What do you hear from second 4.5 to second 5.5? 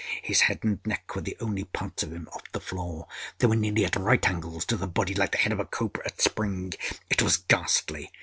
to the body, like the